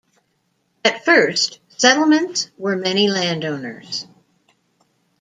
At 0.83 1.05
first 1.05 1.59
settlements 1.77 2.49
were 2.57 2.75
many 2.75 3.07
landowners. 3.07 4.07